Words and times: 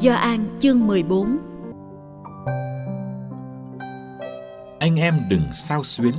Do 0.00 0.14
An 0.14 0.58
chương 0.60 0.86
14 0.86 1.38
Anh 4.78 4.96
em 4.96 5.14
đừng 5.28 5.42
sao 5.52 5.84
xuyến, 5.84 6.14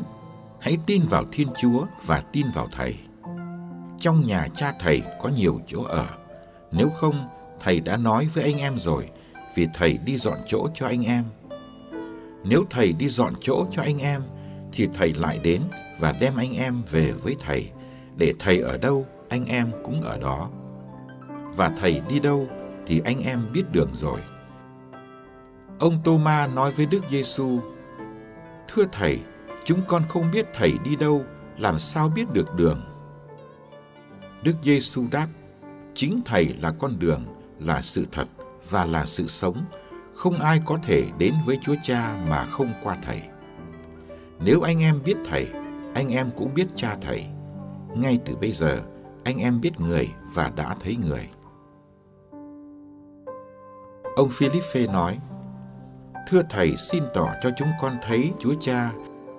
hãy 0.59 0.77
tin 0.85 1.01
vào 1.09 1.23
Thiên 1.31 1.47
Chúa 1.61 1.85
và 2.05 2.23
tin 2.33 2.45
vào 2.55 2.67
Thầy. 2.71 2.95
Trong 3.97 4.25
nhà 4.25 4.47
cha 4.55 4.73
Thầy 4.79 5.01
có 5.21 5.29
nhiều 5.29 5.59
chỗ 5.67 5.83
ở, 5.83 6.05
nếu 6.71 6.89
không 6.89 7.27
Thầy 7.59 7.79
đã 7.79 7.97
nói 7.97 8.27
với 8.33 8.43
anh 8.43 8.57
em 8.57 8.79
rồi, 8.79 9.09
vì 9.55 9.67
Thầy 9.73 9.97
đi 9.97 10.17
dọn 10.17 10.37
chỗ 10.45 10.67
cho 10.73 10.87
anh 10.87 11.05
em. 11.05 11.23
Nếu 12.43 12.63
Thầy 12.69 12.93
đi 12.93 13.07
dọn 13.07 13.33
chỗ 13.41 13.65
cho 13.71 13.81
anh 13.81 13.99
em, 13.99 14.21
thì 14.71 14.87
Thầy 14.93 15.13
lại 15.13 15.39
đến 15.43 15.61
và 15.99 16.11
đem 16.11 16.35
anh 16.35 16.53
em 16.55 16.83
về 16.91 17.11
với 17.11 17.35
Thầy, 17.39 17.71
để 18.15 18.33
Thầy 18.39 18.59
ở 18.59 18.77
đâu, 18.77 19.05
anh 19.29 19.45
em 19.45 19.71
cũng 19.83 20.01
ở 20.01 20.17
đó. 20.17 20.49
Và 21.55 21.71
Thầy 21.79 22.01
đi 22.09 22.19
đâu, 22.19 22.47
thì 22.87 23.01
anh 23.05 23.23
em 23.23 23.45
biết 23.53 23.63
đường 23.71 23.89
rồi. 23.93 24.19
Ông 25.79 25.99
Tô-ma 26.03 26.47
nói 26.47 26.71
với 26.71 26.85
Đức 26.85 27.01
Giêsu: 27.09 27.59
Thưa 28.67 28.83
thầy, 28.91 29.19
chúng 29.63 29.81
con 29.87 30.03
không 30.07 30.31
biết 30.33 30.45
thầy 30.53 30.73
đi 30.83 30.95
đâu, 30.95 31.25
làm 31.57 31.79
sao 31.79 32.09
biết 32.09 32.33
được 32.33 32.55
đường? 32.55 32.81
Đức 34.43 34.55
Giêsu 34.63 35.05
đáp: 35.11 35.27
Chính 35.95 36.21
thầy 36.25 36.45
là 36.61 36.73
con 36.79 36.99
đường, 36.99 37.25
là 37.59 37.81
sự 37.81 38.05
thật 38.11 38.27
và 38.69 38.85
là 38.85 39.05
sự 39.05 39.27
sống. 39.27 39.55
Không 40.15 40.39
ai 40.39 40.61
có 40.65 40.79
thể 40.83 41.05
đến 41.17 41.33
với 41.45 41.59
Chúa 41.61 41.75
Cha 41.83 42.25
mà 42.29 42.45
không 42.45 42.73
qua 42.83 42.97
thầy. 43.01 43.21
Nếu 44.45 44.61
anh 44.61 44.79
em 44.79 44.99
biết 45.05 45.17
thầy, 45.25 45.47
anh 45.93 46.09
em 46.09 46.29
cũng 46.37 46.53
biết 46.53 46.67
cha 46.75 46.97
thầy. 47.01 47.25
Ngay 47.95 48.19
từ 48.25 48.35
bây 48.35 48.51
giờ, 48.51 48.81
anh 49.23 49.37
em 49.37 49.61
biết 49.61 49.79
người 49.79 50.09
và 50.33 50.51
đã 50.55 50.75
thấy 50.79 50.97
người. 51.07 51.29
Ông 54.15 54.29
Philippe 54.29 54.87
nói, 54.93 55.17
Thưa 56.27 56.41
Thầy 56.49 56.77
xin 56.77 57.03
tỏ 57.13 57.33
cho 57.41 57.49
chúng 57.57 57.67
con 57.81 57.97
thấy 58.01 58.31
Chúa 58.39 58.53
Cha, 58.59 58.91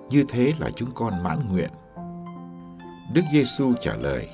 như 0.09 0.25
thế 0.29 0.53
là 0.59 0.69
chúng 0.75 0.91
con 0.91 1.23
mãn 1.23 1.39
nguyện. 1.51 1.69
Đức 3.13 3.21
Giêsu 3.33 3.73
trả 3.81 3.95
lời, 3.95 4.27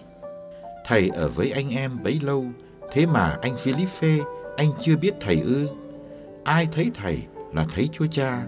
Thầy 0.86 1.10
ở 1.10 1.30
với 1.30 1.52
anh 1.52 1.70
em 1.70 2.04
bấy 2.04 2.20
lâu, 2.24 2.46
thế 2.92 3.06
mà 3.06 3.38
anh 3.42 3.56
Philippe, 3.58 4.18
anh 4.58 4.72
chưa 4.80 4.96
biết 4.98 5.14
Thầy 5.20 5.42
ư? 5.42 5.68
Ai 6.44 6.68
thấy 6.72 6.92
Thầy 6.94 7.24
là 7.54 7.66
thấy 7.74 7.90
Chúa 7.92 8.08
Cha. 8.08 8.46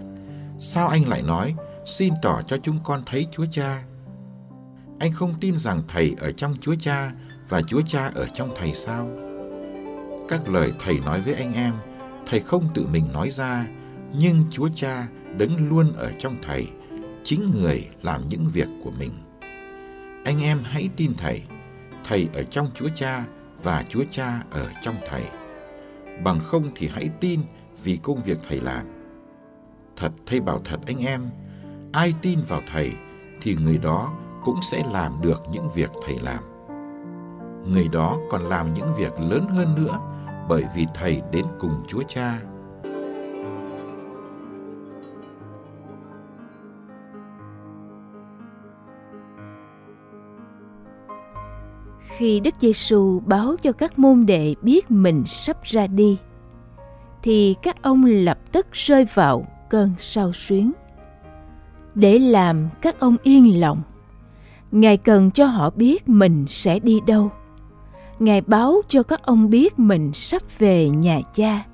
Sao 0.59 0.87
anh 0.87 1.07
lại 1.07 1.21
nói, 1.21 1.55
xin 1.85 2.13
tỏ 2.21 2.41
cho 2.47 2.57
chúng 2.63 2.77
con 2.83 3.01
thấy 3.05 3.27
Chúa 3.31 3.45
Cha? 3.51 3.83
Anh 4.99 5.11
không 5.13 5.33
tin 5.41 5.57
rằng 5.57 5.81
Thầy 5.87 6.15
ở 6.19 6.31
trong 6.31 6.55
Chúa 6.61 6.75
Cha 6.79 7.11
và 7.49 7.61
Chúa 7.61 7.81
Cha 7.81 8.11
ở 8.15 8.27
trong 8.33 8.49
Thầy 8.55 8.73
sao? 8.73 9.07
Các 10.31 10.49
lời 10.49 10.73
thầy 10.79 10.99
nói 11.05 11.21
với 11.21 11.33
anh 11.33 11.53
em. 11.53 11.73
Thầy 12.25 12.39
không 12.39 12.69
tự 12.73 12.87
mình 12.91 13.07
nói 13.13 13.29
ra, 13.31 13.65
nhưng 14.13 14.43
chúa 14.51 14.69
cha 14.75 15.07
đứng 15.37 15.69
luôn 15.69 15.93
ở 15.93 16.11
trong 16.17 16.35
thầy, 16.41 16.67
chính 17.23 17.51
người 17.51 17.87
làm 18.01 18.21
những 18.29 18.45
việc 18.53 18.67
của 18.83 18.91
mình. 18.91 19.11
Anh 20.25 20.41
em 20.41 20.61
hãy 20.63 20.89
tin 20.95 21.13
thầy. 21.17 21.41
Thầy 22.03 22.29
ở 22.33 22.43
trong 22.43 22.69
chúa 22.73 22.89
cha 22.95 23.25
và 23.63 23.85
chúa 23.89 24.03
cha 24.11 24.43
ở 24.51 24.69
trong 24.81 24.95
thầy. 25.09 25.23
Bằng 26.23 26.39
không 26.39 26.71
thì 26.75 26.89
hãy 26.93 27.09
tin 27.19 27.41
vì 27.83 27.97
công 28.03 28.23
việc 28.23 28.37
thầy 28.47 28.61
làm. 28.61 28.85
Thật 29.95 30.11
thầy 30.25 30.39
bảo 30.39 30.61
thật 30.65 30.79
anh 30.85 31.05
em, 31.05 31.29
ai 31.91 32.13
tin 32.21 32.39
vào 32.47 32.61
thầy 32.71 32.91
thì 33.41 33.55
người 33.55 33.77
đó 33.77 34.13
cũng 34.43 34.59
sẽ 34.71 34.83
làm 34.91 35.21
được 35.21 35.41
những 35.51 35.69
việc 35.75 35.89
thầy 36.05 36.19
làm. 36.19 36.43
Người 37.73 37.87
đó 37.87 38.17
còn 38.29 38.41
làm 38.41 38.73
những 38.73 38.95
việc 38.97 39.19
lớn 39.19 39.45
hơn 39.49 39.75
nữa 39.75 39.99
bởi 40.51 40.65
vì 40.75 40.87
Thầy 40.93 41.21
đến 41.31 41.45
cùng 41.59 41.83
Chúa 41.87 42.03
Cha. 42.07 42.39
Khi 52.01 52.39
Đức 52.39 52.55
Giêsu 52.59 53.19
báo 53.25 53.55
cho 53.61 53.71
các 53.71 53.99
môn 53.99 54.25
đệ 54.25 54.55
biết 54.61 54.91
mình 54.91 55.23
sắp 55.25 55.63
ra 55.63 55.87
đi, 55.87 56.17
thì 57.23 57.55
các 57.63 57.81
ông 57.81 58.05
lập 58.05 58.37
tức 58.51 58.67
rơi 58.71 59.07
vào 59.13 59.45
cơn 59.69 59.91
sao 59.97 60.33
xuyến. 60.33 60.71
Để 61.95 62.19
làm 62.19 62.69
các 62.81 62.99
ông 62.99 63.17
yên 63.23 63.59
lòng, 63.59 63.81
Ngài 64.71 64.97
cần 64.97 65.31
cho 65.31 65.45
họ 65.45 65.69
biết 65.69 66.09
mình 66.09 66.45
sẽ 66.47 66.79
đi 66.79 66.99
đâu 67.07 67.31
Ngài 68.21 68.41
báo 68.41 68.81
cho 68.87 69.03
các 69.03 69.23
ông 69.23 69.49
biết 69.49 69.79
mình 69.79 70.13
sắp 70.13 70.41
về 70.59 70.89
nhà 70.89 71.19
cha, 71.33 71.65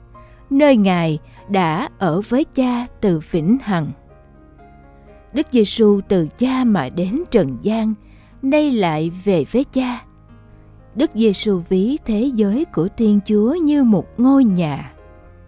nơi 0.49 0.77
Ngài 0.77 1.19
đã 1.49 1.89
ở 1.99 2.21
với 2.29 2.43
cha 2.43 2.87
từ 3.01 3.19
vĩnh 3.31 3.57
hằng. 3.61 3.87
Đức 5.33 5.47
Giêsu 5.51 6.01
từ 6.07 6.27
cha 6.37 6.63
mà 6.63 6.89
đến 6.89 7.23
trần 7.31 7.57
gian, 7.61 7.93
nay 8.41 8.71
lại 8.71 9.11
về 9.23 9.45
với 9.51 9.63
cha. 9.63 10.01
Đức 10.95 11.11
Giêsu 11.13 11.61
ví 11.69 11.97
thế 12.05 12.31
giới 12.35 12.65
của 12.65 12.87
Thiên 12.97 13.19
Chúa 13.25 13.53
như 13.53 13.83
một 13.83 14.19
ngôi 14.19 14.43
nhà. 14.43 14.93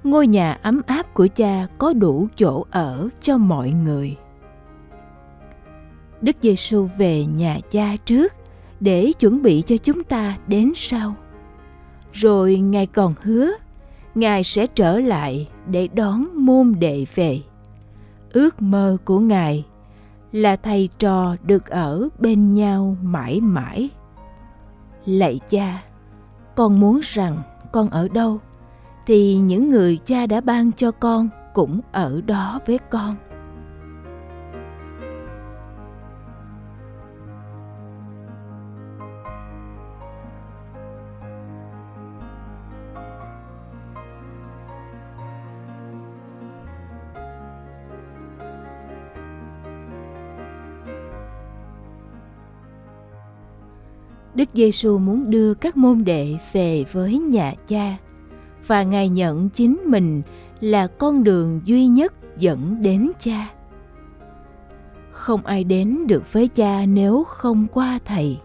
Ngôi 0.03 0.27
nhà 0.27 0.59
ấm 0.63 0.81
áp 0.87 1.13
của 1.13 1.27
cha 1.35 1.67
có 1.77 1.93
đủ 1.93 2.27
chỗ 2.37 2.65
ở 2.71 3.09
cho 3.21 3.37
mọi 3.37 3.71
người. 3.71 4.15
Đức 6.21 6.35
Giêsu 6.41 6.87
về 6.97 7.25
nhà 7.25 7.59
cha 7.71 7.95
trước 8.05 8.33
để 8.79 9.11
chuẩn 9.19 9.41
bị 9.41 9.63
cho 9.65 9.77
chúng 9.77 10.03
ta 10.03 10.37
đến 10.47 10.71
sau. 10.75 11.15
Rồi 12.13 12.55
Ngài 12.55 12.85
còn 12.85 13.13
hứa, 13.21 13.51
Ngài 14.15 14.43
sẽ 14.43 14.67
trở 14.67 14.99
lại 14.99 15.47
để 15.67 15.87
đón 15.87 16.25
môn 16.33 16.73
đệ 16.79 17.05
về. 17.15 17.41
Ước 18.33 18.61
mơ 18.61 18.97
của 19.05 19.19
Ngài 19.19 19.65
là 20.31 20.55
thầy 20.55 20.89
trò 20.99 21.35
được 21.43 21.67
ở 21.67 22.09
bên 22.19 22.53
nhau 22.53 22.97
mãi 23.01 23.41
mãi. 23.41 23.89
Lạy 25.05 25.39
cha, 25.49 25.83
con 26.55 26.79
muốn 26.79 26.99
rằng 27.03 27.41
con 27.71 27.89
ở 27.89 28.07
đâu 28.07 28.39
thì 29.05 29.35
những 29.35 29.69
người 29.69 29.99
cha 30.05 30.25
đã 30.25 30.41
ban 30.41 30.71
cho 30.71 30.91
con 30.91 31.29
cũng 31.53 31.81
ở 31.91 32.21
đó 32.25 32.59
với 32.67 32.77
con 32.77 33.15
Đức 54.35 54.49
Giêsu 54.53 54.97
muốn 54.97 55.29
đưa 55.29 55.53
các 55.53 55.77
môn 55.77 56.03
đệ 56.03 56.35
về 56.51 56.85
với 56.91 57.19
nhà 57.19 57.53
cha 57.67 57.97
và 58.67 58.83
Ngài 58.83 59.09
nhận 59.09 59.49
chính 59.49 59.81
mình 59.85 60.21
là 60.59 60.87
con 60.87 61.23
đường 61.23 61.61
duy 61.65 61.87
nhất 61.87 62.13
dẫn 62.37 62.81
đến 62.81 63.11
cha. 63.19 63.49
Không 65.11 65.45
ai 65.45 65.63
đến 65.63 66.07
được 66.07 66.33
với 66.33 66.47
cha 66.47 66.85
nếu 66.85 67.23
không 67.23 67.67
qua 67.73 67.99
thầy. 68.05 68.37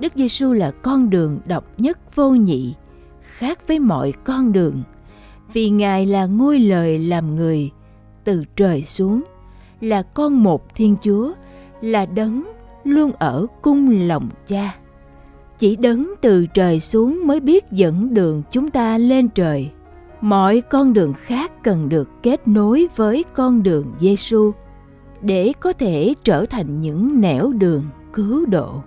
Đức 0.00 0.12
Giêsu 0.16 0.52
là 0.52 0.70
con 0.70 1.10
đường 1.10 1.40
độc 1.46 1.64
nhất 1.78 2.14
vô 2.14 2.30
nhị, 2.30 2.74
khác 3.20 3.68
với 3.68 3.78
mọi 3.78 4.12
con 4.24 4.52
đường 4.52 4.82
vì 5.52 5.70
ngài 5.70 6.06
là 6.06 6.26
ngôi 6.26 6.58
lời 6.58 6.98
làm 6.98 7.36
người 7.36 7.70
từ 8.24 8.44
trời 8.56 8.82
xuống 8.82 9.22
là 9.80 10.02
con 10.02 10.42
một 10.42 10.74
thiên 10.74 10.96
chúa 11.02 11.32
là 11.80 12.06
đấng 12.06 12.42
luôn 12.84 13.12
ở 13.18 13.46
cung 13.62 14.08
lòng 14.08 14.28
cha 14.46 14.74
chỉ 15.58 15.76
đấng 15.76 16.14
từ 16.20 16.46
trời 16.46 16.80
xuống 16.80 17.20
mới 17.24 17.40
biết 17.40 17.64
dẫn 17.72 18.14
đường 18.14 18.42
chúng 18.50 18.70
ta 18.70 18.98
lên 18.98 19.28
trời 19.28 19.70
mọi 20.20 20.60
con 20.60 20.92
đường 20.92 21.12
khác 21.14 21.62
cần 21.62 21.88
được 21.88 22.08
kết 22.22 22.48
nối 22.48 22.88
với 22.96 23.24
con 23.34 23.62
đường 23.62 23.92
Giêsu 24.00 24.52
để 25.22 25.52
có 25.60 25.72
thể 25.72 26.14
trở 26.24 26.46
thành 26.46 26.80
những 26.80 27.20
nẻo 27.20 27.52
đường 27.52 27.84
cứu 28.12 28.46
độ. 28.46 28.82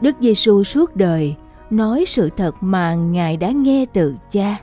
Đức 0.00 0.16
Giêsu 0.20 0.64
suốt 0.64 0.96
đời 0.96 1.34
nói 1.70 2.04
sự 2.06 2.30
thật 2.36 2.54
mà 2.60 2.94
Ngài 2.94 3.36
đã 3.36 3.50
nghe 3.50 3.84
từ 3.92 4.14
Cha. 4.30 4.56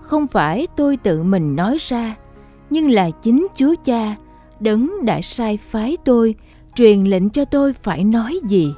Không 0.00 0.26
phải 0.26 0.66
tôi 0.76 0.96
tự 0.96 1.22
mình 1.22 1.56
nói 1.56 1.76
ra, 1.80 2.16
nhưng 2.70 2.90
là 2.90 3.10
chính 3.10 3.46
Chúa 3.56 3.74
Cha 3.84 4.16
đấng 4.60 5.04
đã 5.04 5.20
sai 5.22 5.56
phái 5.56 5.96
tôi 6.04 6.34
truyền 6.74 7.04
lệnh 7.04 7.30
cho 7.30 7.44
tôi 7.44 7.72
phải 7.72 8.04
nói 8.04 8.40
gì. 8.48 8.74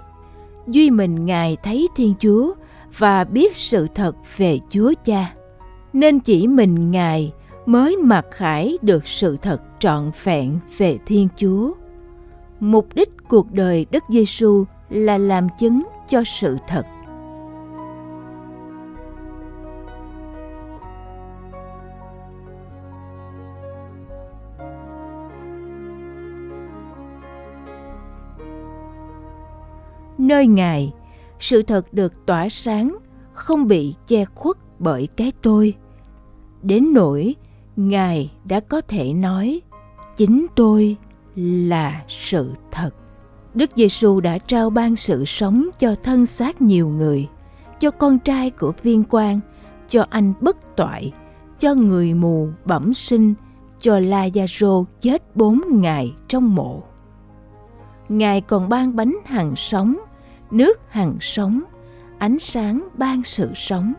Duy 0.66 0.90
mình 0.90 1.26
Ngài 1.26 1.56
thấy 1.62 1.88
Thiên 1.96 2.14
Chúa 2.20 2.52
và 2.98 3.24
biết 3.24 3.56
sự 3.56 3.86
thật 3.94 4.16
về 4.36 4.58
Chúa 4.70 4.92
Cha. 5.04 5.34
Nên 5.92 6.20
chỉ 6.20 6.46
mình 6.46 6.90
Ngài 6.90 7.32
mới 7.66 7.96
mặc 7.96 8.26
khải 8.30 8.78
được 8.82 9.06
sự 9.06 9.36
thật 9.42 9.62
trọn 9.78 10.10
vẹn 10.24 10.58
về 10.78 10.98
Thiên 11.06 11.28
Chúa. 11.36 11.72
Mục 12.60 12.88
đích 12.94 13.08
cuộc 13.28 13.52
đời 13.52 13.86
Đức 13.90 14.04
Giêsu 14.08 14.64
là 14.90 15.18
làm 15.18 15.48
chứng 15.58 15.80
cho 16.08 16.22
sự 16.24 16.58
thật. 16.68 16.86
Nơi 30.18 30.46
ngài, 30.46 30.92
sự 31.40 31.62
thật 31.62 31.92
được 31.92 32.26
tỏa 32.26 32.48
sáng, 32.48 32.96
không 33.32 33.68
bị 33.68 33.94
che 34.06 34.24
khuất 34.24 34.56
bởi 34.78 35.08
cái 35.16 35.32
tôi. 35.42 35.74
Đến 36.62 36.86
nỗi 36.92 37.34
ngài 37.76 38.32
đã 38.44 38.60
có 38.60 38.80
thể 38.80 39.12
nói, 39.12 39.60
chính 40.16 40.46
tôi 40.56 40.96
là 41.36 42.04
sự 42.08 42.52
thật. 42.72 42.90
Đức 43.56 43.70
Giêsu 43.76 44.20
đã 44.20 44.38
trao 44.38 44.70
ban 44.70 44.96
sự 44.96 45.24
sống 45.24 45.66
cho 45.78 45.94
thân 46.02 46.26
xác 46.26 46.62
nhiều 46.62 46.88
người, 46.88 47.28
cho 47.80 47.90
con 47.90 48.18
trai 48.18 48.50
của 48.50 48.72
viên 48.82 49.04
quan, 49.10 49.40
cho 49.88 50.06
anh 50.10 50.32
bất 50.40 50.76
toại, 50.76 51.12
cho 51.58 51.74
người 51.74 52.14
mù 52.14 52.48
bẩm 52.64 52.94
sinh, 52.94 53.34
cho 53.80 53.98
Lazaro 53.98 54.84
chết 55.00 55.36
bốn 55.36 55.62
ngày 55.70 56.14
trong 56.28 56.54
mộ. 56.54 56.82
Ngài 58.08 58.40
còn 58.40 58.68
ban 58.68 58.96
bánh 58.96 59.16
hằng 59.24 59.56
sống, 59.56 59.96
nước 60.50 60.80
hằng 60.88 61.16
sống, 61.20 61.62
ánh 62.18 62.38
sáng 62.38 62.88
ban 62.94 63.22
sự 63.24 63.50
sống. 63.54 63.92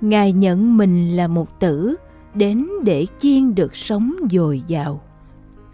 Ngài 0.00 0.32
nhận 0.32 0.76
mình 0.76 1.16
là 1.16 1.28
một 1.28 1.60
tử 1.60 1.96
đến 2.34 2.66
để 2.84 3.06
chiên 3.18 3.54
được 3.54 3.76
sống 3.76 4.14
dồi 4.30 4.62
dào. 4.66 5.00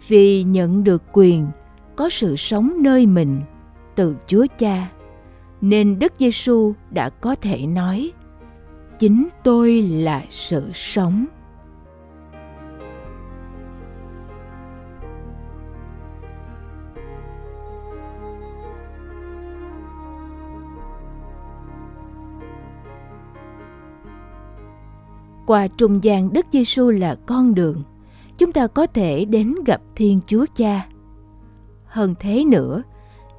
Vì 0.07 0.43
nhận 0.43 0.83
được 0.83 1.03
quyền 1.13 1.47
có 1.95 2.09
sự 2.09 2.35
sống 2.35 2.73
nơi 2.79 3.05
mình 3.05 3.41
từ 3.95 4.15
Chúa 4.27 4.45
Cha, 4.57 4.91
nên 5.61 5.99
Đức 5.99 6.13
Giêsu 6.19 6.73
đã 6.89 7.09
có 7.09 7.35
thể 7.35 7.67
nói: 7.67 8.11
Chính 8.99 9.27
tôi 9.43 9.81
là 9.81 10.23
sự 10.29 10.71
sống. 10.73 11.25
Qua 25.45 25.67
trung 25.67 26.03
gian 26.03 26.33
Đức 26.33 26.45
Giêsu 26.51 26.89
là 26.89 27.15
con 27.25 27.55
đường, 27.55 27.83
chúng 28.37 28.51
ta 28.51 28.67
có 28.67 28.87
thể 28.87 29.25
đến 29.25 29.55
gặp 29.65 29.81
Thiên 29.95 30.19
Chúa 30.27 30.45
Cha 30.55 30.87
hơn 31.93 32.15
thế 32.19 32.43
nữa, 32.45 32.83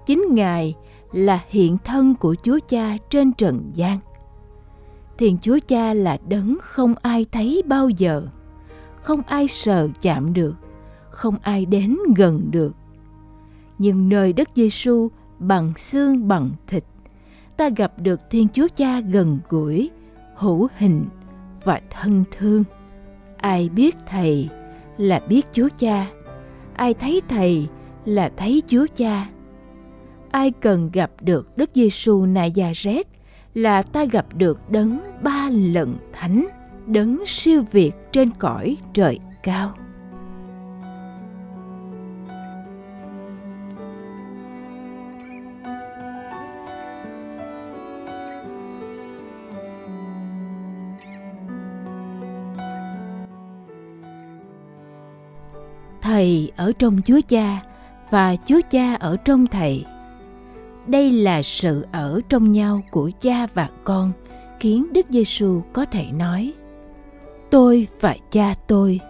chính 0.07 0.25
Ngài 0.31 0.75
là 1.13 1.45
hiện 1.49 1.77
thân 1.85 2.15
của 2.15 2.37
Chúa 2.43 2.59
Cha 2.69 2.97
trên 3.11 3.33
trần 3.33 3.71
gian. 3.75 3.99
Thiên 5.19 5.39
Chúa 5.43 5.59
Cha 5.69 5.95
là 5.95 6.19
đấng 6.29 6.57
không 6.63 6.95
ai 7.03 7.27
thấy 7.33 7.63
bao 7.67 7.89
giờ, 7.89 8.27
không 8.97 9.23
ai 9.23 9.49
sờ 9.49 9.89
chạm 10.03 10.33
được, 10.33 10.55
không 11.11 11.37
ai 11.43 11.67
đến 11.67 11.97
gần 12.17 12.51
được. 12.51 12.73
Nhưng 13.79 14.09
nơi 14.09 14.33
đất 14.33 14.49
Giêsu 14.55 15.09
bằng 15.39 15.73
xương 15.77 16.29
bằng 16.29 16.51
thịt, 16.67 16.85
ta 17.57 17.69
gặp 17.77 17.93
được 17.99 18.21
Thiên 18.31 18.49
Chúa 18.49 18.67
Cha 18.77 19.01
gần 19.01 19.39
gũi, 19.49 19.91
hữu 20.37 20.69
hình 20.77 21.05
và 21.65 21.81
thân 21.91 22.25
thương. 22.31 22.65
Ai 23.37 23.69
biết 23.69 23.97
Thầy 24.07 24.49
là 24.99 25.21
biết 25.29 25.47
Chúa 25.53 25.69
Cha, 25.79 26.07
ai 26.75 26.95
thấy 26.95 27.23
Thầy 27.29 27.69
là 27.69 27.84
là 28.05 28.31
thấy 28.37 28.63
Chúa 28.67 28.87
Cha. 28.97 29.29
Ai 30.31 30.51
cần 30.51 30.91
gặp 30.93 31.11
được 31.21 31.57
Đức 31.57 31.71
Giêsu 31.75 32.27
Nazareth 32.27 33.05
là 33.55 33.83
ta 33.83 34.05
gặp 34.05 34.27
được 34.35 34.71
đấng 34.71 35.01
ba 35.23 35.49
lần 35.53 35.97
thánh, 36.13 36.47
đấng 36.87 37.27
siêu 37.27 37.63
việt 37.73 37.93
trên 38.13 38.31
cõi 38.31 38.77
trời 38.93 39.19
cao. 39.43 39.75
Thầy 56.03 56.53
ở 56.57 56.73
trong 56.79 56.99
Chúa 57.05 57.21
Cha 57.29 57.63
và 58.11 58.37
Chúa 58.45 58.61
Cha 58.71 58.95
ở 58.95 59.17
trong 59.17 59.47
Thầy. 59.47 59.85
Đây 60.87 61.13
là 61.13 61.43
sự 61.43 61.87
ở 61.93 62.21
trong 62.29 62.53
nhau 62.53 62.83
của 62.91 63.11
cha 63.21 63.47
và 63.55 63.69
con 63.85 64.13
khiến 64.61 64.87
Đức 64.93 65.07
Giêsu 65.11 65.63
có 65.73 65.85
thể 65.85 66.07
nói: 66.13 66.53
Tôi 67.51 67.87
và 68.01 68.17
cha 68.31 68.55
tôi, 68.67 69.01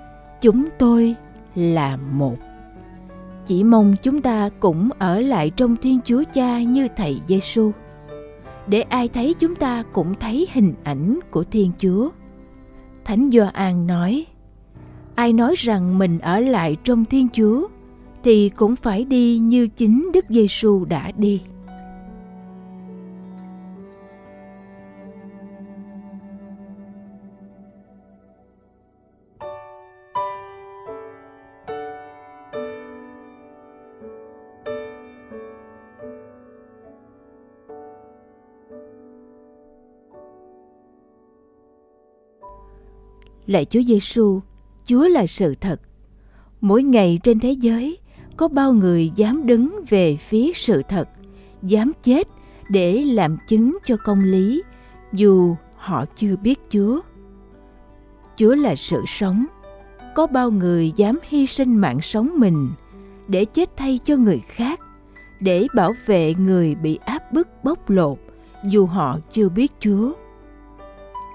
chúng 0.41 0.69
tôi 0.79 1.15
là 1.55 1.97
một. 1.97 2.37
Chỉ 3.47 3.65
mong 3.65 3.95
chúng 4.03 4.23
ta 4.23 4.49
cũng 4.61 4.89
ở 4.99 5.21
lại 5.21 5.51
trong 5.51 5.77
Thiên 5.77 6.01
Chúa 6.05 6.23
Cha 6.33 6.63
như 6.63 6.89
Thầy 6.97 7.21
Giêsu, 7.29 7.71
để 8.67 8.83
ai 8.83 9.09
thấy 9.09 9.35
chúng 9.39 9.55
ta 9.55 9.83
cũng 9.93 10.15
thấy 10.15 10.49
hình 10.53 10.75
ảnh 10.85 11.19
của 11.31 11.45
Thiên 11.45 11.73
Chúa. 11.79 12.11
Thánh 13.05 13.31
Gioan 13.31 13.87
nói: 13.87 14.27
Ai 15.15 15.33
nói 15.33 15.55
rằng 15.59 15.99
mình 15.99 16.19
ở 16.19 16.41
lại 16.41 16.77
trong 16.85 17.05
Thiên 17.05 17.29
Chúa 17.33 17.69
thì 18.25 18.49
cũng 18.49 18.77
phải 18.77 19.05
đi 19.05 19.39
như 19.39 19.69
chính 19.69 20.11
Đức 20.15 20.25
Giêsu 20.29 20.85
đã 20.85 21.11
đi. 21.17 21.43
Lạy 43.47 43.65
Chúa 43.65 43.83
Giêsu, 43.83 44.41
Chúa 44.87 45.09
là 45.09 45.27
sự 45.27 45.55
thật. 45.61 45.81
Mỗi 46.61 46.83
ngày 46.83 47.19
trên 47.23 47.41
thế 47.41 47.51
giới, 47.51 47.99
có 48.37 48.49
bao 48.49 48.73
người 48.73 49.13
dám 49.17 49.47
đứng 49.47 49.85
về 49.89 50.17
phía 50.17 50.53
sự 50.55 50.83
thật, 50.89 51.09
dám 51.63 51.93
chết 52.03 52.29
để 52.69 53.05
làm 53.05 53.37
chứng 53.49 53.79
cho 53.85 53.97
công 54.05 54.21
lý, 54.21 54.63
dù 55.13 55.57
họ 55.77 56.05
chưa 56.17 56.37
biết 56.37 56.61
chúa. 56.71 57.01
Chúa 58.37 58.55
là 58.55 58.77
sự 58.77 59.03
sống. 59.07 59.47
Có 60.15 60.27
bao 60.27 60.51
người 60.51 60.93
dám 60.97 61.19
hy 61.23 61.47
sinh 61.47 61.77
mạng 61.77 62.01
sống 62.01 62.31
mình 62.37 62.71
để 63.29 63.45
chết 63.45 63.77
thay 63.77 64.01
cho 64.05 64.17
người 64.17 64.43
khác, 64.47 64.81
để 65.41 65.67
bảo 65.75 65.93
vệ 66.07 66.35
người 66.35 66.75
bị 66.75 66.99
áp 67.05 67.33
bức 67.33 67.49
bóc 67.65 67.91
lột 67.91 68.19
dù 68.65 68.87
họ 68.87 69.19
chưa 69.31 69.49
biết 69.49 69.73
chúa. 69.81 70.13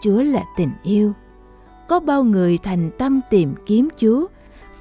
Chúa 0.01 0.21
là 0.21 0.43
tình 0.57 0.71
yêu. 0.83 1.13
Có 1.87 1.99
bao 1.99 2.23
người 2.23 2.57
thành 2.57 2.89
tâm 2.97 3.21
tìm 3.29 3.53
kiếm 3.65 3.89
Chúa 3.97 4.25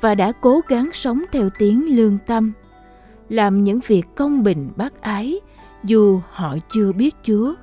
và 0.00 0.14
đã 0.14 0.32
cố 0.32 0.60
gắng 0.68 0.90
sống 0.92 1.24
theo 1.32 1.50
tiếng 1.58 1.96
lương 1.96 2.18
tâm, 2.26 2.52
làm 3.28 3.64
những 3.64 3.80
việc 3.86 4.02
công 4.16 4.42
bình 4.42 4.70
bác 4.76 5.00
ái 5.00 5.40
dù 5.84 6.20
họ 6.30 6.56
chưa 6.70 6.92
biết 6.92 7.14
Chúa. 7.22 7.54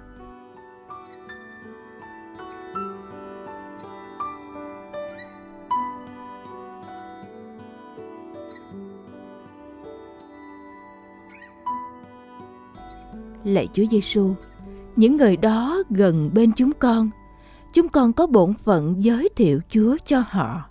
Lạy 13.44 13.68
Chúa 13.74 13.84
Giêsu, 13.92 14.34
những 14.96 15.18
người 15.18 15.38
đó 15.38 15.84
gần 15.90 16.30
bên 16.34 16.52
chúng 16.56 16.72
con, 16.80 17.10
chúng 17.74 17.90
con 17.90 18.14
có 18.14 18.28
bổn 18.28 18.54
phận 18.54 18.96
giới 19.04 19.30
thiệu 19.36 19.60
Chúa 19.70 19.98
cho 20.06 20.24
họ. 20.30 20.70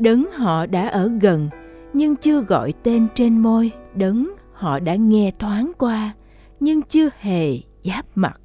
Đấng 0.00 0.32
họ 0.32 0.66
đã 0.66 0.88
ở 0.88 1.10
gần 1.20 1.48
nhưng 1.92 2.16
chưa 2.16 2.40
gọi 2.40 2.72
tên 2.82 3.06
trên 3.14 3.38
môi, 3.38 3.72
đấng 3.94 4.30
họ 4.52 4.78
đã 4.78 4.94
nghe 4.94 5.30
thoáng 5.38 5.72
qua 5.78 6.14
nhưng 6.60 6.82
chưa 6.82 7.08
hề 7.18 7.58
giáp 7.84 8.06
mặt. 8.14 8.40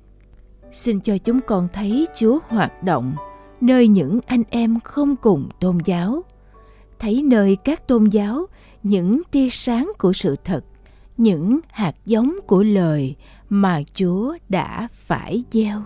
Xin 0.71 0.99
cho 0.99 1.17
chúng 1.17 1.39
con 1.47 1.67
thấy 1.73 2.07
Chúa 2.15 2.39
hoạt 2.47 2.83
động 2.83 3.15
nơi 3.61 3.87
những 3.87 4.19
anh 4.25 4.43
em 4.49 4.79
không 4.79 5.15
cùng 5.15 5.49
tôn 5.59 5.77
giáo, 5.85 6.23
thấy 6.99 7.21
nơi 7.23 7.55
các 7.55 7.87
tôn 7.87 8.05
giáo 8.05 8.45
những 8.83 9.21
tia 9.31 9.49
sáng 9.49 9.91
của 9.97 10.13
sự 10.13 10.35
thật, 10.43 10.65
những 11.17 11.59
hạt 11.71 11.95
giống 12.05 12.35
của 12.47 12.63
lời 12.63 13.15
mà 13.49 13.81
Chúa 13.93 14.37
đã 14.49 14.87
phải 14.93 15.43
gieo. 15.51 15.81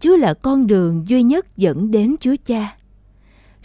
Chúa 0.00 0.16
là 0.16 0.34
con 0.34 0.66
đường 0.66 1.08
duy 1.08 1.22
nhất 1.22 1.56
dẫn 1.56 1.90
đến 1.90 2.14
Chúa 2.20 2.36
Cha. 2.44 2.76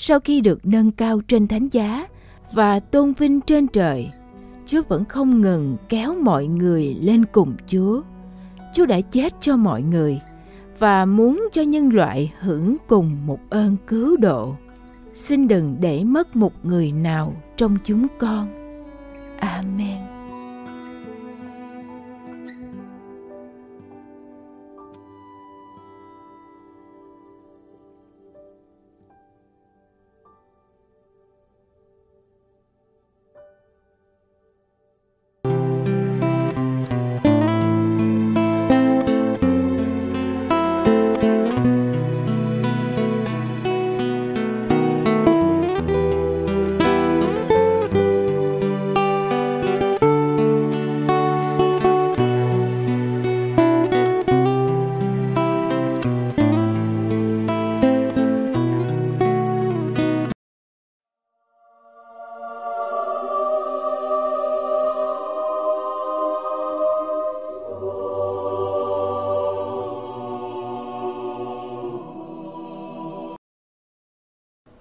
Sau 0.01 0.19
khi 0.19 0.41
được 0.41 0.59
nâng 0.65 0.91
cao 0.91 1.21
trên 1.27 1.47
thánh 1.47 1.67
giá 1.67 2.07
và 2.51 2.79
tôn 2.79 3.13
vinh 3.13 3.41
trên 3.41 3.67
trời, 3.67 4.11
Chúa 4.65 4.81
vẫn 4.87 5.05
không 5.05 5.41
ngừng 5.41 5.77
kéo 5.89 6.15
mọi 6.15 6.47
người 6.47 6.97
lên 7.01 7.25
cùng 7.31 7.53
Chúa. 7.67 8.01
Chúa 8.73 8.85
đã 8.85 9.01
chết 9.01 9.33
cho 9.41 9.57
mọi 9.57 9.81
người 9.81 10.19
và 10.79 11.05
muốn 11.05 11.47
cho 11.51 11.61
nhân 11.61 11.93
loại 11.93 12.33
hưởng 12.39 12.77
cùng 12.87 13.25
một 13.25 13.39
ơn 13.49 13.75
cứu 13.87 14.17
độ. 14.17 14.55
Xin 15.13 15.47
đừng 15.47 15.75
để 15.79 16.03
mất 16.03 16.35
một 16.35 16.65
người 16.65 16.91
nào 16.91 17.35
trong 17.55 17.77
chúng 17.83 18.07
con. 18.19 18.47
Amen. 19.39 20.18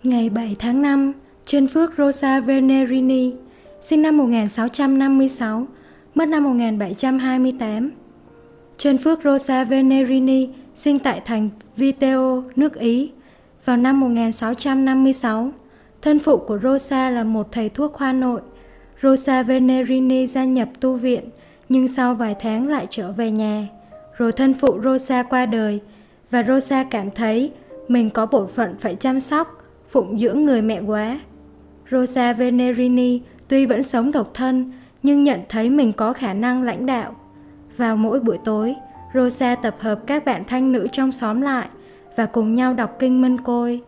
Ngày 0.02 0.30
7 0.30 0.56
tháng 0.58 0.82
5, 0.82 1.12
Trân 1.46 1.68
Phước 1.68 1.90
Rosa 1.98 2.40
Venerini, 2.40 3.32
sinh 3.80 4.02
năm 4.02 4.16
1656, 4.16 5.66
mất 6.14 6.28
năm 6.28 6.44
1728. 6.44 7.90
Trân 8.76 8.98
Phước 8.98 9.18
Rosa 9.24 9.64
Venerini 9.64 10.48
sinh 10.74 10.98
tại 10.98 11.20
thành 11.24 11.50
Viteo, 11.76 12.44
nước 12.56 12.74
Ý, 12.74 13.10
vào 13.64 13.76
năm 13.76 14.00
1656. 14.00 15.50
Thân 16.02 16.18
phụ 16.18 16.36
của 16.36 16.58
Rosa 16.62 17.10
là 17.10 17.24
một 17.24 17.52
thầy 17.52 17.68
thuốc 17.68 17.92
khoa 17.92 18.12
nội. 18.12 18.40
Rosa 19.02 19.42
Venerini 19.42 20.26
gia 20.26 20.44
nhập 20.44 20.68
tu 20.80 20.96
viện, 20.96 21.24
nhưng 21.68 21.88
sau 21.88 22.14
vài 22.14 22.36
tháng 22.40 22.68
lại 22.68 22.86
trở 22.90 23.12
về 23.12 23.30
nhà. 23.30 23.68
Rồi 24.16 24.32
thân 24.32 24.54
phụ 24.54 24.80
Rosa 24.84 25.22
qua 25.22 25.46
đời, 25.46 25.80
và 26.30 26.44
Rosa 26.48 26.84
cảm 26.84 27.10
thấy 27.10 27.52
mình 27.88 28.10
có 28.10 28.26
bổn 28.26 28.48
phận 28.48 28.74
phải 28.80 28.94
chăm 28.94 29.20
sóc 29.20 29.57
phụng 29.90 30.18
dưỡng 30.18 30.44
người 30.44 30.62
mẹ 30.62 30.80
quá. 30.86 31.20
Rosa 31.90 32.32
Venerini 32.32 33.20
tuy 33.48 33.66
vẫn 33.66 33.82
sống 33.82 34.12
độc 34.12 34.30
thân 34.34 34.72
nhưng 35.02 35.24
nhận 35.24 35.40
thấy 35.48 35.70
mình 35.70 35.92
có 35.92 36.12
khả 36.12 36.32
năng 36.32 36.62
lãnh 36.62 36.86
đạo. 36.86 37.16
Vào 37.76 37.96
mỗi 37.96 38.20
buổi 38.20 38.38
tối, 38.44 38.74
Rosa 39.14 39.54
tập 39.54 39.76
hợp 39.78 40.06
các 40.06 40.24
bạn 40.24 40.44
thanh 40.46 40.72
nữ 40.72 40.86
trong 40.92 41.12
xóm 41.12 41.40
lại 41.40 41.68
và 42.16 42.26
cùng 42.26 42.54
nhau 42.54 42.74
đọc 42.74 42.96
kinh 42.98 43.20
Mân 43.20 43.38
Côi. 43.38 43.80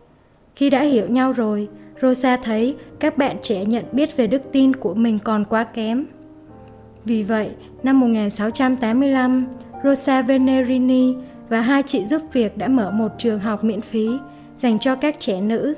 Khi 0.55 0.69
đã 0.69 0.81
hiểu 0.81 1.07
nhau 1.07 1.31
rồi, 1.31 1.69
Rosa 2.01 2.37
thấy 2.37 2.75
các 2.99 3.17
bạn 3.17 3.37
trẻ 3.41 3.65
nhận 3.65 3.85
biết 3.91 4.17
về 4.17 4.27
đức 4.27 4.41
tin 4.51 4.75
của 4.75 4.93
mình 4.93 5.19
còn 5.19 5.45
quá 5.45 5.63
kém. 5.63 6.05
Vì 7.05 7.23
vậy, 7.23 7.51
năm 7.83 7.99
1685, 7.99 9.45
Rosa 9.83 10.21
Venerini 10.21 11.15
và 11.49 11.61
hai 11.61 11.83
chị 11.83 12.05
giúp 12.05 12.21
việc 12.33 12.57
đã 12.57 12.67
mở 12.67 12.91
một 12.91 13.11
trường 13.17 13.39
học 13.39 13.63
miễn 13.63 13.81
phí 13.81 14.09
dành 14.55 14.79
cho 14.79 14.95
các 14.95 15.19
trẻ 15.19 15.41
nữ. 15.41 15.73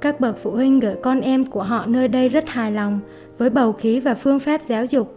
Các 0.00 0.20
bậc 0.20 0.38
phụ 0.42 0.50
huynh 0.50 0.80
gửi 0.80 0.94
con 1.02 1.20
em 1.20 1.44
của 1.44 1.62
họ 1.62 1.86
nơi 1.86 2.08
đây 2.08 2.28
rất 2.28 2.48
hài 2.48 2.72
lòng 2.72 3.00
với 3.38 3.50
bầu 3.50 3.72
khí 3.72 4.00
và 4.00 4.14
phương 4.14 4.38
pháp 4.38 4.62
giáo 4.62 4.84
dục. 4.84 5.14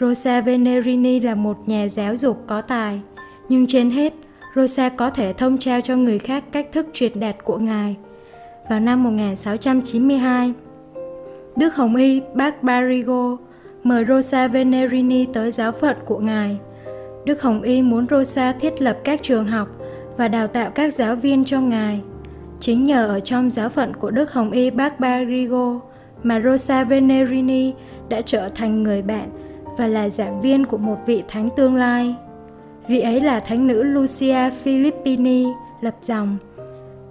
Rosa 0.00 0.40
Venerini 0.40 1.20
là 1.20 1.34
một 1.34 1.56
nhà 1.66 1.88
giáo 1.88 2.16
dục 2.16 2.36
có 2.46 2.60
tài, 2.62 3.00
nhưng 3.48 3.66
trên 3.66 3.90
hết, 3.90 4.12
Rosa 4.56 4.88
có 4.88 5.10
thể 5.10 5.32
thông 5.32 5.58
trao 5.58 5.80
cho 5.80 5.96
người 5.96 6.18
khác 6.18 6.44
cách 6.52 6.68
thức 6.72 6.86
truyền 6.92 7.20
đạt 7.20 7.44
của 7.44 7.58
Ngài. 7.58 7.96
Vào 8.70 8.80
năm 8.80 9.02
1692, 9.02 10.52
Đức 11.56 11.74
Hồng 11.74 11.96
Y 11.96 12.22
Barbarigo 12.34 13.36
mời 13.82 14.04
Rosa 14.04 14.48
Venerini 14.48 15.26
tới 15.26 15.50
giáo 15.50 15.72
phận 15.72 15.96
của 16.04 16.18
Ngài. 16.18 16.58
Đức 17.24 17.42
Hồng 17.42 17.62
Y 17.62 17.82
muốn 17.82 18.06
Rosa 18.10 18.52
thiết 18.52 18.82
lập 18.82 18.98
các 19.04 19.22
trường 19.22 19.44
học 19.44 19.68
và 20.16 20.28
đào 20.28 20.46
tạo 20.46 20.70
các 20.70 20.94
giáo 20.94 21.16
viên 21.16 21.44
cho 21.44 21.60
Ngài– 21.60 22.00
Chính 22.60 22.84
nhờ 22.84 23.06
ở 23.06 23.20
trong 23.20 23.50
giáo 23.50 23.68
phận 23.68 23.96
của 23.96 24.10
Đức 24.10 24.32
Hồng 24.32 24.50
Y 24.50 24.70
Barbarigo 24.70 25.80
mà 26.22 26.40
Rosa 26.40 26.84
Venerini 26.84 27.72
đã 28.08 28.20
trở 28.26 28.48
thành 28.48 28.82
người 28.82 29.02
bạn 29.02 29.30
và 29.76 29.86
là 29.86 30.08
giảng 30.08 30.42
viên 30.42 30.64
của 30.64 30.78
một 30.78 30.98
vị 31.06 31.22
thánh 31.28 31.48
tương 31.56 31.76
lai. 31.76 32.14
Vị 32.88 33.00
ấy 33.00 33.20
là 33.20 33.40
thánh 33.40 33.66
nữ 33.66 33.82
Lucia 33.82 34.50
Filippini 34.64 35.52
lập 35.80 35.96
dòng. 36.02 36.36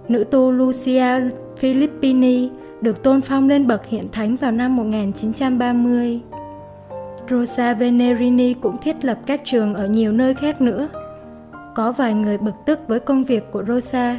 Nữ 0.08 0.24
tu 0.24 0.50
Lucia 0.50 1.20
Filippini 1.60 2.48
được 2.80 3.02
tôn 3.02 3.20
phong 3.20 3.48
lên 3.48 3.66
bậc 3.66 3.86
hiện 3.86 4.08
thánh 4.12 4.36
vào 4.36 4.50
năm 4.50 4.76
1930. 4.76 6.20
Rosa 7.30 7.74
Venerini 7.74 8.54
cũng 8.54 8.78
thiết 8.78 9.04
lập 9.04 9.18
các 9.26 9.40
trường 9.44 9.74
ở 9.74 9.86
nhiều 9.86 10.12
nơi 10.12 10.34
khác 10.34 10.60
nữa. 10.60 10.88
Có 11.74 11.92
vài 11.92 12.14
người 12.14 12.38
bực 12.38 12.54
tức 12.64 12.80
với 12.88 13.00
công 13.00 13.24
việc 13.24 13.44
của 13.52 13.64
Rosa, 13.68 14.18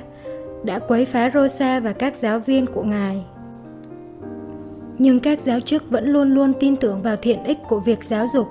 đã 0.67 0.79
quấy 0.79 1.05
phá 1.05 1.31
Rosa 1.33 1.79
và 1.79 1.93
các 1.93 2.15
giáo 2.15 2.39
viên 2.39 2.65
của 2.65 2.83
ngài. 2.83 3.23
Nhưng 4.97 5.19
các 5.19 5.39
giáo 5.39 5.59
chức 5.59 5.89
vẫn 5.89 6.05
luôn 6.09 6.33
luôn 6.33 6.53
tin 6.59 6.75
tưởng 6.75 7.01
vào 7.01 7.15
thiện 7.15 7.43
ích 7.43 7.57
của 7.67 7.79
việc 7.79 8.03
giáo 8.03 8.27
dục. 8.27 8.47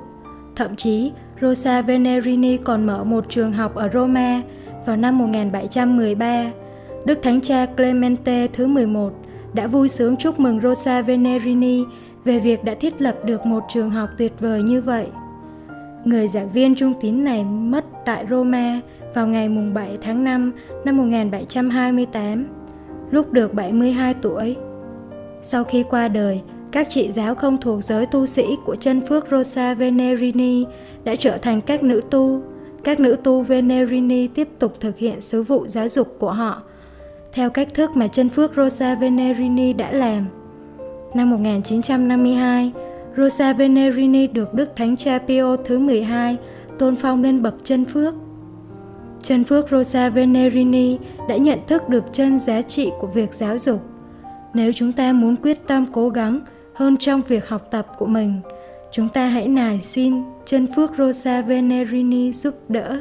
Thậm 0.56 0.76
chí, 0.76 1.12
Rosa 1.40 1.82
Venerini 1.82 2.56
còn 2.56 2.86
mở 2.86 3.04
một 3.04 3.24
trường 3.28 3.52
học 3.52 3.74
ở 3.74 3.88
Roma 3.94 4.42
vào 4.86 4.96
năm 4.96 5.18
1713. 5.18 6.50
Đức 7.04 7.18
Thánh 7.22 7.40
Cha 7.40 7.66
Clemente 7.66 8.46
thứ 8.52 8.66
11 8.66 9.12
đã 9.52 9.66
vui 9.66 9.88
sướng 9.88 10.16
chúc 10.16 10.40
mừng 10.40 10.60
Rosa 10.60 11.02
Venerini 11.02 11.84
về 12.24 12.38
việc 12.38 12.64
đã 12.64 12.74
thiết 12.74 13.02
lập 13.02 13.16
được 13.24 13.46
một 13.46 13.64
trường 13.68 13.90
học 13.90 14.08
tuyệt 14.18 14.32
vời 14.40 14.62
như 14.62 14.80
vậy. 14.80 15.06
Người 16.04 16.28
giảng 16.28 16.52
viên 16.52 16.74
trung 16.74 16.94
tín 17.00 17.24
này 17.24 17.44
mất 17.44 17.84
tại 18.04 18.26
Roma 18.30 18.80
vào 19.16 19.26
ngày 19.26 19.48
7 19.74 19.98
tháng 20.00 20.24
5 20.24 20.52
năm 20.84 20.96
1728, 20.96 22.46
lúc 23.10 23.32
được 23.32 23.54
72 23.54 24.14
tuổi. 24.14 24.56
Sau 25.42 25.64
khi 25.64 25.82
qua 25.82 26.08
đời, 26.08 26.40
các 26.72 26.86
chị 26.90 27.12
giáo 27.12 27.34
không 27.34 27.60
thuộc 27.60 27.84
giới 27.84 28.06
tu 28.06 28.26
sĩ 28.26 28.44
của 28.64 28.76
chân 28.76 29.06
phước 29.06 29.26
Rosa 29.30 29.74
Venerini 29.74 30.64
đã 31.04 31.16
trở 31.16 31.36
thành 31.36 31.60
các 31.60 31.82
nữ 31.82 32.00
tu, 32.10 32.42
các 32.84 33.00
nữ 33.00 33.16
tu 33.24 33.42
Venerini 33.42 34.26
tiếp 34.26 34.48
tục 34.58 34.76
thực 34.80 34.98
hiện 34.98 35.20
sứ 35.20 35.42
vụ 35.42 35.66
giáo 35.66 35.88
dục 35.88 36.08
của 36.18 36.32
họ 36.32 36.62
theo 37.32 37.50
cách 37.50 37.68
thức 37.74 37.90
mà 37.96 38.08
chân 38.08 38.28
phước 38.28 38.52
Rosa 38.56 38.94
Venerini 38.94 39.72
đã 39.72 39.92
làm. 39.92 40.26
Năm 41.14 41.30
1952, 41.30 42.72
Rosa 43.16 43.52
Venerini 43.52 44.26
được 44.26 44.54
Đức 44.54 44.76
Thánh 44.76 44.96
Cha 44.96 45.18
Pio 45.18 45.56
thứ 45.56 45.78
12 45.78 46.36
tôn 46.78 46.96
phong 46.96 47.22
lên 47.22 47.42
bậc 47.42 47.54
chân 47.64 47.84
phước. 47.84 48.14
Chân 49.22 49.44
phước 49.44 49.70
Rosa 49.70 50.08
Venerini 50.10 50.98
đã 51.28 51.36
nhận 51.36 51.58
thức 51.66 51.88
được 51.88 52.04
chân 52.12 52.38
giá 52.38 52.62
trị 52.62 52.90
của 53.00 53.06
việc 53.06 53.34
giáo 53.34 53.58
dục. 53.58 53.80
Nếu 54.54 54.72
chúng 54.72 54.92
ta 54.92 55.12
muốn 55.12 55.36
quyết 55.36 55.58
tâm 55.66 55.86
cố 55.92 56.08
gắng 56.08 56.40
hơn 56.74 56.96
trong 56.96 57.22
việc 57.28 57.48
học 57.48 57.68
tập 57.70 57.86
của 57.98 58.06
mình, 58.06 58.40
chúng 58.92 59.08
ta 59.08 59.26
hãy 59.26 59.48
nài 59.48 59.80
xin 59.82 60.22
chân 60.44 60.66
phước 60.76 60.90
Rosa 60.98 61.42
Venerini 61.42 62.32
giúp 62.32 62.54
đỡ. 62.68 63.00